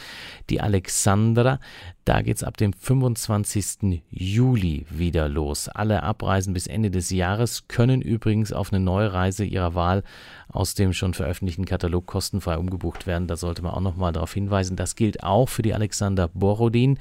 Die 0.49 0.61
Alexandra, 0.61 1.59
da 2.05 2.21
geht's 2.21 2.43
ab 2.43 2.57
dem 2.57 2.73
25. 2.73 4.01
Juli 4.09 4.85
wieder 4.89 5.29
los. 5.29 5.69
Alle 5.69 6.03
Abreisen 6.03 6.53
bis 6.53 6.67
Ende 6.67 6.91
des 6.91 7.09
Jahres 7.09 7.67
können 7.67 8.01
übrigens 8.01 8.51
auf 8.51 8.73
eine 8.73 8.83
neue 8.83 9.13
Reise 9.13 9.45
ihrer 9.45 9.75
Wahl 9.75 10.03
aus 10.51 10.73
dem 10.73 10.93
schon 10.93 11.13
veröffentlichten 11.13 11.65
Katalog 11.65 12.07
kostenfrei 12.07 12.57
umgebucht 12.57 13.05
werden. 13.05 13.27
Da 13.27 13.37
sollte 13.37 13.61
man 13.61 13.73
auch 13.73 13.81
nochmal 13.81 14.11
darauf 14.11 14.33
hinweisen. 14.33 14.75
Das 14.75 14.95
gilt 14.95 15.23
auch 15.23 15.47
für 15.47 15.61
die 15.61 15.73
Alexander 15.73 16.27
Borodin. 16.27 16.97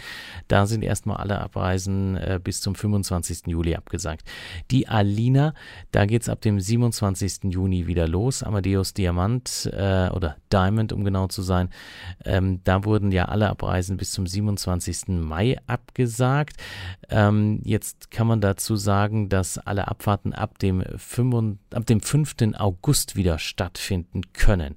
Da 0.48 0.66
sind 0.66 0.82
erstmal 0.82 1.16
alle 1.16 1.40
Abreisen 1.40 2.16
äh, 2.16 2.38
bis 2.42 2.60
zum 2.60 2.74
25. 2.74 3.47
Juli 3.48 3.74
abgesagt. 3.74 4.24
Die 4.70 4.88
Alina, 4.88 5.54
da 5.92 6.06
geht 6.06 6.22
es 6.22 6.28
ab 6.28 6.40
dem 6.40 6.60
27. 6.60 7.44
Juni 7.44 7.86
wieder 7.86 8.08
los. 8.08 8.42
Amadeus 8.42 8.94
Diamant 8.94 9.70
äh, 9.72 10.08
oder 10.10 10.36
Diamond, 10.52 10.92
um 10.92 11.04
genau 11.04 11.26
zu 11.28 11.42
sein. 11.42 11.70
Ähm, 12.24 12.60
da 12.64 12.84
wurden 12.84 13.12
ja 13.12 13.26
alle 13.26 13.48
Abreisen 13.48 13.96
bis 13.96 14.12
zum 14.12 14.26
27. 14.26 15.08
Mai 15.08 15.58
abgesagt. 15.66 16.56
Ähm, 17.08 17.60
jetzt 17.64 18.10
kann 18.10 18.26
man 18.26 18.40
dazu 18.40 18.76
sagen, 18.76 19.28
dass 19.28 19.58
alle 19.58 19.88
Abfahrten 19.88 20.32
ab 20.32 20.58
dem, 20.58 20.82
5, 20.96 21.56
ab 21.72 21.86
dem 21.86 22.00
5. 22.00 22.36
August 22.56 23.16
wieder 23.16 23.38
stattfinden 23.38 24.22
können. 24.32 24.74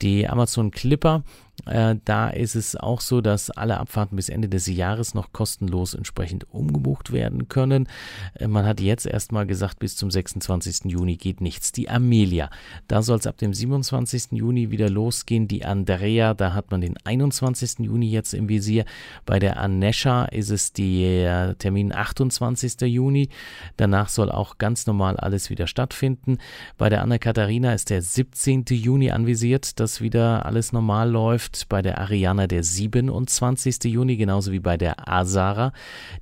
Die 0.00 0.28
Amazon 0.28 0.70
Clipper 0.70 1.24
äh, 1.66 1.96
da 2.04 2.28
ist 2.30 2.54
es 2.54 2.76
auch 2.76 3.00
so, 3.00 3.20
dass 3.20 3.50
alle 3.50 3.78
Abfahrten 3.78 4.16
bis 4.16 4.28
Ende 4.28 4.48
des 4.48 4.66
Jahres 4.66 5.14
noch 5.14 5.32
kostenlos 5.32 5.94
entsprechend 5.94 6.46
umgebucht 6.52 7.12
werden 7.12 7.48
können. 7.48 7.88
Äh, 8.34 8.48
man 8.48 8.64
hat 8.64 8.80
jetzt 8.80 9.06
erstmal 9.06 9.46
gesagt, 9.46 9.78
bis 9.78 9.96
zum 9.96 10.10
26. 10.10 10.84
Juni 10.84 11.16
geht 11.16 11.40
nichts. 11.40 11.72
Die 11.72 11.88
Amelia, 11.88 12.50
da 12.86 13.02
soll 13.02 13.18
es 13.18 13.26
ab 13.26 13.38
dem 13.38 13.52
27. 13.54 14.32
Juni 14.32 14.70
wieder 14.70 14.88
losgehen. 14.88 15.48
Die 15.48 15.64
Andrea, 15.64 16.34
da 16.34 16.54
hat 16.54 16.70
man 16.70 16.80
den 16.80 16.96
21. 17.04 17.80
Juni 17.80 18.10
jetzt 18.10 18.34
im 18.34 18.48
Visier. 18.48 18.84
Bei 19.26 19.38
der 19.38 19.58
Anesha 19.58 20.26
ist 20.26 20.50
es 20.50 20.72
der 20.72 21.56
Termin 21.58 21.92
28. 21.92 22.80
Juni. 22.82 23.28
Danach 23.76 24.08
soll 24.08 24.30
auch 24.30 24.58
ganz 24.58 24.86
normal 24.86 25.16
alles 25.16 25.50
wieder 25.50 25.66
stattfinden. 25.66 26.38
Bei 26.76 26.88
der 26.88 27.02
Anna 27.02 27.18
Katharina 27.18 27.74
ist 27.74 27.90
der 27.90 28.02
17. 28.02 28.64
Juni 28.70 29.10
anvisiert, 29.10 29.80
dass 29.88 30.02
wieder 30.02 30.44
alles 30.44 30.72
normal 30.74 31.08
läuft 31.10 31.66
bei 31.70 31.80
der 31.80 31.98
Ariana 31.98 32.46
der 32.46 32.62
27. 32.62 33.84
Juni, 33.84 34.18
genauso 34.18 34.52
wie 34.52 34.60
bei 34.60 34.76
der 34.76 35.08
Azara. 35.08 35.72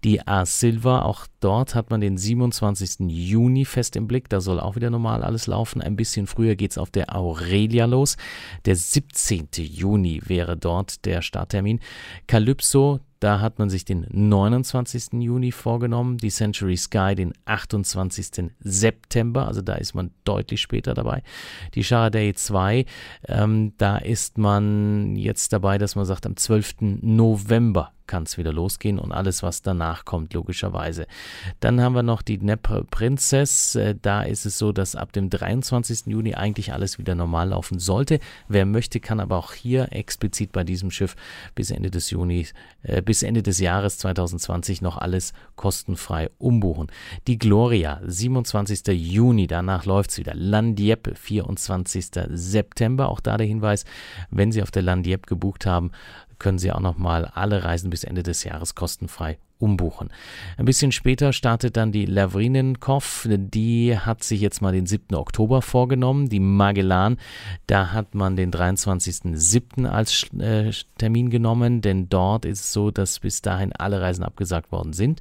Die 0.04 0.24
A 0.24 0.46
Silva, 0.46 1.02
auch 1.02 1.26
dort 1.46 1.76
hat 1.76 1.90
man 1.90 2.00
den 2.00 2.18
27. 2.18 3.08
Juni 3.08 3.64
fest 3.64 3.94
im 3.94 4.08
Blick. 4.08 4.28
Da 4.28 4.40
soll 4.40 4.58
auch 4.58 4.74
wieder 4.74 4.90
normal 4.90 5.22
alles 5.22 5.46
laufen. 5.46 5.80
Ein 5.80 5.94
bisschen 5.94 6.26
früher 6.26 6.56
geht 6.56 6.72
es 6.72 6.78
auf 6.78 6.90
der 6.90 7.14
Aurelia 7.14 7.84
los. 7.84 8.16
Der 8.64 8.74
17. 8.74 9.50
Juni 9.54 10.20
wäre 10.26 10.56
dort 10.56 11.04
der 11.04 11.22
Starttermin. 11.22 11.78
Calypso, 12.26 12.98
da 13.20 13.38
hat 13.40 13.60
man 13.60 13.70
sich 13.70 13.84
den 13.84 14.08
29. 14.10 15.22
Juni 15.22 15.52
vorgenommen, 15.52 16.18
die 16.18 16.30
Century 16.30 16.76
Sky 16.76 17.14
den 17.14 17.32
28. 17.44 18.50
September, 18.58 19.46
also 19.46 19.62
da 19.62 19.76
ist 19.76 19.94
man 19.94 20.10
deutlich 20.24 20.60
später 20.60 20.94
dabei. 20.94 21.22
Die 21.76 21.82
Day 21.82 22.34
2, 22.34 22.84
ähm, 23.28 23.72
da 23.78 23.98
ist 23.98 24.36
man 24.36 25.14
jetzt 25.14 25.52
dabei, 25.52 25.78
dass 25.78 25.94
man 25.94 26.06
sagt, 26.06 26.26
am 26.26 26.36
12. 26.36 26.98
November 27.02 27.92
kann 28.06 28.24
es 28.24 28.38
wieder 28.38 28.52
losgehen 28.52 28.98
und 28.98 29.12
alles, 29.12 29.42
was 29.42 29.62
danach 29.62 30.04
kommt, 30.04 30.34
logischerweise. 30.34 31.06
Dann 31.60 31.80
haben 31.80 31.94
wir 31.94 32.02
noch 32.02 32.22
die 32.22 32.38
Dnepr 32.38 32.84
Princess. 32.90 33.74
Äh, 33.74 33.94
da 34.00 34.22
ist 34.22 34.46
es 34.46 34.58
so, 34.58 34.72
dass 34.72 34.96
ab 34.96 35.12
dem 35.12 35.30
23. 35.30 36.06
Juni 36.06 36.34
eigentlich 36.34 36.72
alles 36.72 36.98
wieder 36.98 37.14
normal 37.14 37.50
laufen 37.50 37.78
sollte. 37.78 38.20
Wer 38.48 38.66
möchte, 38.66 39.00
kann 39.00 39.20
aber 39.20 39.36
auch 39.36 39.52
hier 39.52 39.92
explizit 39.92 40.52
bei 40.52 40.64
diesem 40.64 40.90
Schiff 40.90 41.16
bis 41.54 41.70
Ende 41.70 41.90
des 41.90 42.10
Juni, 42.10 42.46
äh, 42.82 43.02
bis 43.02 43.22
Ende 43.22 43.42
des 43.42 43.60
Jahres 43.60 43.98
2020 43.98 44.82
noch 44.82 44.96
alles 44.96 45.32
kostenfrei 45.56 46.30
umbuchen. 46.38 46.88
Die 47.26 47.38
Gloria, 47.38 48.00
27. 48.04 48.86
Juni, 48.88 49.46
danach 49.46 49.84
läuft 49.84 50.10
es 50.10 50.18
wieder. 50.18 50.34
Landieppe, 50.34 51.14
24. 51.14 52.06
September. 52.30 53.08
Auch 53.08 53.20
da 53.20 53.36
der 53.36 53.46
Hinweis, 53.46 53.84
wenn 54.30 54.52
Sie 54.52 54.62
auf 54.62 54.70
der 54.70 54.82
Landieppe 54.82 55.26
gebucht 55.26 55.66
haben, 55.66 55.90
können 56.38 56.58
Sie 56.58 56.72
auch 56.72 56.80
noch 56.80 56.98
mal 56.98 57.26
alle 57.26 57.64
Reisen 57.64 57.90
bis 57.90 58.04
Ende 58.04 58.22
des 58.22 58.44
Jahres 58.44 58.74
kostenfrei 58.74 59.38
umbuchen. 59.58 60.10
Ein 60.58 60.66
bisschen 60.66 60.92
später 60.92 61.32
startet 61.32 61.76
dann 61.76 61.90
die 61.90 62.04
Lavrinenkopf. 62.04 63.26
Die 63.28 63.98
hat 63.98 64.22
sich 64.22 64.40
jetzt 64.40 64.60
mal 64.60 64.72
den 64.72 64.86
7. 64.86 65.14
Oktober 65.14 65.62
vorgenommen. 65.62 66.28
Die 66.28 66.40
Magellan, 66.40 67.16
da 67.66 67.92
hat 67.92 68.14
man 68.14 68.36
den 68.36 68.52
23.07. 68.52 69.86
als 69.86 70.26
äh, 70.38 70.72
Termin 70.98 71.30
genommen, 71.30 71.80
denn 71.80 72.08
dort 72.08 72.44
ist 72.44 72.60
es 72.60 72.72
so, 72.72 72.90
dass 72.90 73.20
bis 73.20 73.40
dahin 73.40 73.72
alle 73.72 74.00
Reisen 74.00 74.24
abgesagt 74.24 74.72
worden 74.72 74.92
sind. 74.92 75.20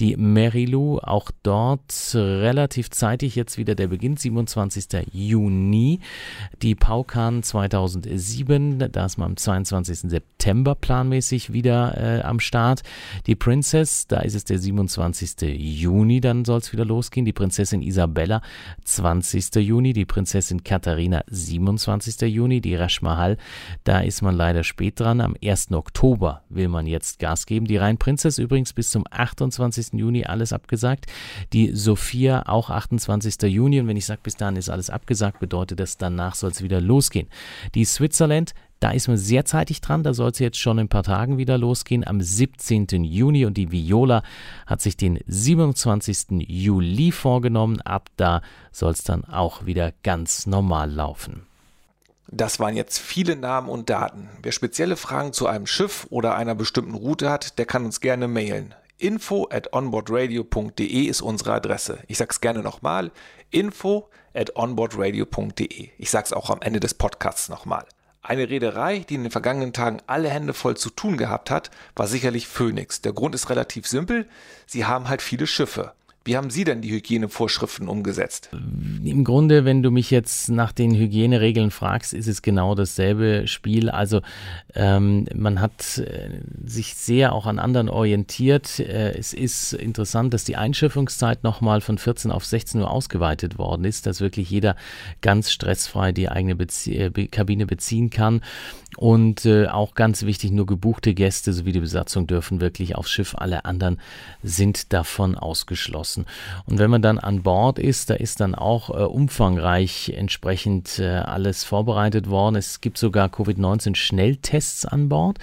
Die 0.00 0.16
Merilou, 0.16 0.98
auch 0.98 1.30
dort 1.42 1.92
relativ 2.14 2.90
zeitig 2.90 3.36
jetzt 3.36 3.58
wieder 3.58 3.74
der 3.74 3.88
Beginn, 3.88 4.16
27. 4.16 5.08
Juni. 5.12 6.00
Die 6.62 6.74
Paukan 6.74 7.42
2007, 7.42 8.90
da 8.92 9.04
ist 9.04 9.18
man 9.18 9.32
am 9.32 9.36
22. 9.36 10.10
September 10.10 10.74
planmäßig 10.74 11.52
wieder 11.52 11.96
äh, 11.98 12.22
am 12.22 12.40
Start. 12.40 12.82
Die 13.26 13.34
Prince 13.34 13.73
Princess, 13.74 14.06
da 14.06 14.20
ist 14.20 14.36
es 14.36 14.44
der 14.44 14.60
27. 14.60 15.58
Juni, 15.58 16.20
dann 16.20 16.44
soll 16.44 16.58
es 16.58 16.72
wieder 16.72 16.84
losgehen. 16.84 17.24
Die 17.24 17.32
Prinzessin 17.32 17.82
Isabella 17.82 18.40
20. 18.84 19.52
Juni, 19.56 19.92
die 19.92 20.04
Prinzessin 20.04 20.62
Katharina 20.62 21.24
27. 21.26 22.20
Juni, 22.32 22.60
die 22.60 22.76
Rashmahal, 22.76 23.36
da 23.82 23.98
ist 23.98 24.22
man 24.22 24.36
leider 24.36 24.62
spät 24.62 25.00
dran. 25.00 25.20
Am 25.20 25.34
1. 25.44 25.72
Oktober 25.72 26.44
will 26.50 26.68
man 26.68 26.86
jetzt 26.86 27.18
Gas 27.18 27.46
geben. 27.46 27.66
Die 27.66 27.76
Rhein 27.76 27.98
Princess 27.98 28.38
übrigens 28.38 28.72
bis 28.72 28.90
zum 28.90 29.02
28. 29.10 29.94
Juni 29.94 30.24
alles 30.24 30.52
abgesagt. 30.52 31.06
Die 31.52 31.74
Sophia 31.74 32.44
auch 32.46 32.70
28. 32.70 33.42
Juni 33.42 33.80
und 33.80 33.88
wenn 33.88 33.96
ich 33.96 34.06
sage, 34.06 34.20
bis 34.22 34.36
dahin 34.36 34.54
ist 34.54 34.70
alles 34.70 34.88
abgesagt, 34.88 35.40
bedeutet 35.40 35.80
das, 35.80 35.96
danach 35.96 36.36
soll 36.36 36.52
es 36.52 36.62
wieder 36.62 36.80
losgehen. 36.80 37.26
Die 37.74 37.84
Switzerland 37.84 38.54
Da 38.80 38.90
ist 38.90 39.08
man 39.08 39.16
sehr 39.16 39.44
zeitig 39.44 39.80
dran, 39.80 40.02
da 40.02 40.12
soll 40.12 40.30
es 40.30 40.38
jetzt 40.38 40.58
schon 40.58 40.78
in 40.78 40.84
ein 40.84 40.88
paar 40.88 41.04
Tagen 41.04 41.38
wieder 41.38 41.56
losgehen, 41.56 42.06
am 42.06 42.20
17. 42.20 42.86
Juni 43.04 43.46
und 43.46 43.56
die 43.56 43.72
Viola 43.72 44.22
hat 44.66 44.82
sich 44.82 44.96
den 44.96 45.20
27. 45.26 46.46
Juli 46.46 47.10
vorgenommen. 47.10 47.80
Ab 47.80 48.10
da 48.16 48.42
soll 48.72 48.92
es 48.92 49.02
dann 49.02 49.24
auch 49.24 49.64
wieder 49.64 49.92
ganz 50.02 50.46
normal 50.46 50.90
laufen. 50.90 51.46
Das 52.28 52.58
waren 52.58 52.76
jetzt 52.76 52.98
viele 52.98 53.36
Namen 53.36 53.68
und 53.68 53.90
Daten. 53.90 54.28
Wer 54.42 54.52
spezielle 54.52 54.96
Fragen 54.96 55.32
zu 55.32 55.46
einem 55.46 55.66
Schiff 55.66 56.06
oder 56.10 56.34
einer 56.34 56.54
bestimmten 56.54 56.94
Route 56.94 57.30
hat, 57.30 57.58
der 57.58 57.66
kann 57.66 57.84
uns 57.84 58.00
gerne 58.00 58.28
mailen. 58.28 58.74
Info 58.98 59.48
at 59.50 59.72
onboardradio.de 59.72 61.04
ist 61.04 61.20
unsere 61.20 61.52
Adresse. 61.52 61.98
Ich 62.06 62.18
sag's 62.18 62.40
gerne 62.40 62.60
nochmal. 62.60 63.12
Info 63.50 64.08
at 64.34 64.56
onboardradio.de. 64.56 65.90
Ich 65.98 66.10
sag's 66.10 66.32
auch 66.32 66.50
am 66.50 66.62
Ende 66.62 66.80
des 66.80 66.94
Podcasts 66.94 67.48
nochmal. 67.48 67.84
Eine 68.26 68.48
Reederei, 68.48 69.00
die 69.00 69.16
in 69.16 69.22
den 69.22 69.30
vergangenen 69.30 69.74
Tagen 69.74 69.98
alle 70.06 70.30
Hände 70.30 70.54
voll 70.54 70.78
zu 70.78 70.88
tun 70.88 71.18
gehabt 71.18 71.50
hat, 71.50 71.70
war 71.94 72.06
sicherlich 72.06 72.48
Phoenix. 72.48 73.02
Der 73.02 73.12
Grund 73.12 73.34
ist 73.34 73.50
relativ 73.50 73.86
simpel. 73.86 74.26
Sie 74.64 74.86
haben 74.86 75.10
halt 75.10 75.20
viele 75.20 75.46
Schiffe. 75.46 75.92
Wie 76.26 76.38
haben 76.38 76.48
Sie 76.48 76.64
denn 76.64 76.80
die 76.80 76.90
Hygienevorschriften 76.90 77.86
umgesetzt? 77.86 78.48
Im 79.04 79.24
Grunde, 79.24 79.66
wenn 79.66 79.82
du 79.82 79.90
mich 79.90 80.10
jetzt 80.10 80.48
nach 80.48 80.72
den 80.72 80.94
Hygieneregeln 80.94 81.70
fragst, 81.70 82.14
ist 82.14 82.28
es 82.28 82.40
genau 82.40 82.74
dasselbe 82.74 83.46
Spiel. 83.46 83.90
Also 83.90 84.22
ähm, 84.74 85.26
man 85.34 85.60
hat 85.60 85.98
äh, 85.98 86.40
sich 86.64 86.94
sehr 86.94 87.34
auch 87.34 87.44
an 87.44 87.58
anderen 87.58 87.90
orientiert. 87.90 88.80
Äh, 88.80 89.18
es 89.18 89.34
ist 89.34 89.74
interessant, 89.74 90.32
dass 90.32 90.44
die 90.44 90.56
Einschiffungszeit 90.56 91.44
nochmal 91.44 91.82
von 91.82 91.98
14 91.98 92.30
auf 92.30 92.46
16 92.46 92.80
Uhr 92.80 92.90
ausgeweitet 92.90 93.58
worden 93.58 93.84
ist, 93.84 94.06
dass 94.06 94.22
wirklich 94.22 94.48
jeder 94.48 94.76
ganz 95.20 95.50
stressfrei 95.50 96.12
die 96.12 96.30
eigene 96.30 96.56
Bezie 96.56 96.96
äh, 96.96 97.26
Kabine 97.26 97.66
beziehen 97.66 98.08
kann. 98.08 98.40
Und 98.96 99.44
äh, 99.44 99.66
auch 99.66 99.94
ganz 99.94 100.22
wichtig, 100.22 100.52
nur 100.52 100.66
gebuchte 100.66 101.14
Gäste 101.14 101.52
sowie 101.52 101.72
die 101.72 101.80
Besatzung 101.80 102.26
dürfen 102.26 102.60
wirklich 102.60 102.94
aufs 102.96 103.10
Schiff. 103.10 103.34
Alle 103.36 103.64
anderen 103.64 104.00
sind 104.42 104.92
davon 104.92 105.34
ausgeschlossen. 105.34 106.13
Und 106.66 106.78
wenn 106.78 106.90
man 106.90 107.02
dann 107.02 107.18
an 107.18 107.42
Bord 107.42 107.78
ist, 107.78 108.10
da 108.10 108.14
ist 108.14 108.40
dann 108.40 108.54
auch 108.54 108.90
äh, 108.90 109.02
umfangreich 109.02 110.12
entsprechend 110.16 110.98
äh, 110.98 111.08
alles 111.08 111.64
vorbereitet 111.64 112.28
worden. 112.30 112.56
Es 112.56 112.80
gibt 112.80 112.98
sogar 112.98 113.28
Covid-19-Schnelltests 113.28 114.86
an 114.86 115.08
Bord. 115.08 115.38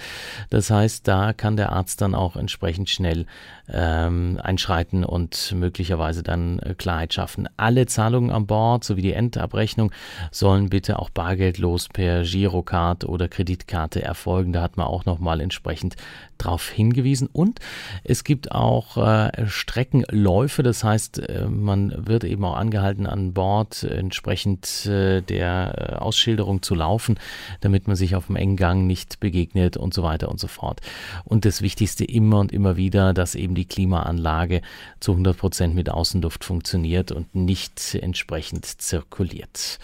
Das 0.50 0.70
heißt, 0.70 1.06
da 1.06 1.32
kann 1.32 1.56
der 1.56 1.72
Arzt 1.72 2.00
dann 2.00 2.14
auch 2.14 2.36
entsprechend 2.36 2.88
schnell 2.88 3.26
ähm, 3.72 4.38
einschreiten 4.42 5.04
und 5.04 5.54
möglicherweise 5.56 6.22
dann 6.22 6.58
äh, 6.58 6.74
Klarheit 6.74 7.14
schaffen. 7.14 7.48
Alle 7.56 7.86
Zahlungen 7.86 8.30
an 8.30 8.46
Bord 8.46 8.84
sowie 8.84 9.02
die 9.02 9.12
Endabrechnung 9.12 9.92
sollen 10.30 10.68
bitte 10.68 10.98
auch 10.98 11.10
bargeldlos 11.10 11.88
per 11.88 12.22
Girocard 12.22 13.04
oder 13.04 13.28
Kreditkarte 13.28 14.02
erfolgen. 14.02 14.52
Da 14.52 14.62
hat 14.62 14.76
man 14.76 14.86
auch 14.86 15.04
nochmal 15.04 15.40
entsprechend 15.40 15.96
darauf 16.38 16.68
hingewiesen. 16.68 17.28
Und 17.32 17.60
es 18.04 18.24
gibt 18.24 18.52
auch 18.52 18.96
äh, 18.96 19.46
Streckenläufe, 19.46 20.61
das 20.62 20.84
heißt, 20.84 21.18
äh, 21.18 21.46
man 21.48 22.06
wird 22.06 22.24
eben 22.24 22.44
auch 22.44 22.56
angehalten, 22.56 23.06
an 23.06 23.32
Bord 23.32 23.82
entsprechend 23.82 24.86
äh, 24.86 25.20
der 25.20 25.74
äh, 25.76 25.94
Ausschilderung 25.96 26.62
zu 26.62 26.74
laufen, 26.74 27.18
damit 27.60 27.86
man 27.86 27.96
sich 27.96 28.16
auf 28.16 28.26
dem 28.26 28.36
engen 28.36 28.56
Gang 28.56 28.86
nicht 28.86 29.20
begegnet 29.20 29.76
und 29.76 29.94
so 29.94 30.02
weiter 30.02 30.28
und 30.28 30.40
so 30.40 30.48
fort. 30.48 30.80
Und 31.24 31.44
das 31.44 31.62
Wichtigste 31.62 32.04
immer 32.04 32.40
und 32.40 32.52
immer 32.52 32.76
wieder, 32.76 33.12
dass 33.12 33.34
eben 33.34 33.54
die 33.54 33.66
Klimaanlage 33.66 34.62
zu 35.00 35.12
100 35.12 35.36
Prozent 35.36 35.74
mit 35.74 35.90
Außenluft 35.90 36.44
funktioniert 36.44 37.12
und 37.12 37.34
nicht 37.34 37.94
entsprechend 37.94 38.66
zirkuliert. 38.66 39.78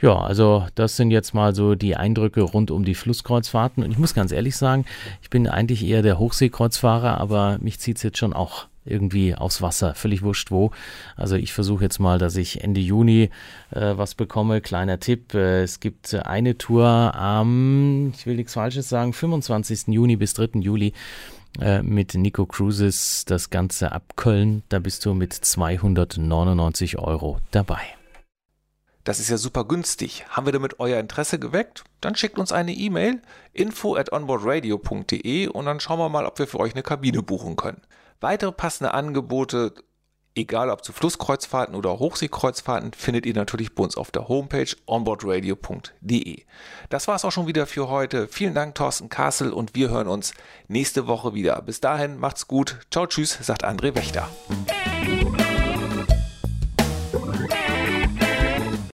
Ja, 0.00 0.16
also 0.20 0.64
das 0.76 0.96
sind 0.96 1.10
jetzt 1.10 1.34
mal 1.34 1.54
so 1.54 1.74
die 1.74 1.96
Eindrücke 1.96 2.42
rund 2.42 2.70
um 2.70 2.84
die 2.84 2.94
Flusskreuzfahrten. 2.94 3.82
Und 3.82 3.90
ich 3.90 3.98
muss 3.98 4.14
ganz 4.14 4.30
ehrlich 4.30 4.56
sagen, 4.56 4.84
ich 5.22 5.30
bin 5.30 5.48
eigentlich 5.48 5.84
eher 5.84 6.02
der 6.02 6.18
Hochseekreuzfahrer, 6.20 7.18
aber 7.18 7.58
mich 7.60 7.80
zieht 7.80 7.96
es 7.96 8.04
jetzt 8.04 8.18
schon 8.18 8.32
auch 8.32 8.66
irgendwie 8.88 9.34
aufs 9.34 9.62
Wasser, 9.62 9.94
völlig 9.94 10.22
wurscht 10.22 10.50
wo. 10.50 10.70
Also 11.16 11.36
ich 11.36 11.52
versuche 11.52 11.84
jetzt 11.84 11.98
mal, 11.98 12.18
dass 12.18 12.36
ich 12.36 12.62
Ende 12.62 12.80
Juni 12.80 13.30
äh, 13.70 13.96
was 13.96 14.14
bekomme. 14.14 14.60
Kleiner 14.60 15.00
Tipp, 15.00 15.34
äh, 15.34 15.62
es 15.62 15.80
gibt 15.80 16.14
eine 16.14 16.58
Tour 16.58 16.86
am, 16.86 18.12
ich 18.16 18.26
will 18.26 18.36
nichts 18.36 18.54
Falsches 18.54 18.88
sagen, 18.88 19.12
25. 19.12 19.88
Juni 19.88 20.16
bis 20.16 20.34
3. 20.34 20.60
Juli 20.60 20.92
äh, 21.60 21.82
mit 21.82 22.14
Nico 22.14 22.46
Cruises, 22.46 23.24
das 23.24 23.50
Ganze 23.50 23.92
ab 23.92 24.14
Köln. 24.16 24.62
Da 24.68 24.78
bist 24.78 25.04
du 25.04 25.14
mit 25.14 25.32
299 25.32 26.98
Euro 26.98 27.38
dabei. 27.50 27.80
Das 29.08 29.20
ist 29.20 29.30
ja 29.30 29.38
super 29.38 29.64
günstig. 29.64 30.26
Haben 30.28 30.46
wir 30.46 30.52
damit 30.52 30.80
euer 30.80 31.00
Interesse 31.00 31.38
geweckt? 31.38 31.82
Dann 32.02 32.14
schickt 32.14 32.38
uns 32.38 32.52
eine 32.52 32.74
E-Mail 32.74 33.22
info 33.54 33.96
at 33.96 34.12
onboardradio.de 34.12 35.48
und 35.48 35.64
dann 35.64 35.80
schauen 35.80 35.98
wir 35.98 36.10
mal, 36.10 36.26
ob 36.26 36.38
wir 36.38 36.46
für 36.46 36.60
euch 36.60 36.74
eine 36.74 36.82
Kabine 36.82 37.22
buchen 37.22 37.56
können. 37.56 37.80
Weitere 38.20 38.50
passende 38.50 38.94
Angebote, 38.94 39.74
egal 40.34 40.70
ob 40.70 40.84
zu 40.84 40.92
Flusskreuzfahrten 40.92 41.74
oder 41.74 41.98
Hochseekreuzfahrten, 41.98 42.92
findet 42.92 43.26
ihr 43.26 43.34
natürlich 43.34 43.74
bei 43.74 43.84
uns 43.84 43.96
auf 43.96 44.10
der 44.10 44.28
Homepage 44.28 44.74
onboardradio.de. 44.86 46.44
Das 46.88 47.06
war 47.06 47.14
es 47.14 47.24
auch 47.24 47.30
schon 47.32 47.46
wieder 47.46 47.66
für 47.66 47.88
heute. 47.88 48.26
Vielen 48.26 48.54
Dank, 48.54 48.74
Thorsten 48.74 49.08
Kassel, 49.08 49.52
und 49.52 49.74
wir 49.76 49.90
hören 49.90 50.08
uns 50.08 50.34
nächste 50.66 51.06
Woche 51.06 51.34
wieder. 51.34 51.62
Bis 51.62 51.80
dahin, 51.80 52.18
macht's 52.18 52.48
gut. 52.48 52.80
Ciao, 52.90 53.06
tschüss, 53.06 53.38
sagt 53.40 53.64
André 53.64 53.94
Wächter. 53.94 54.28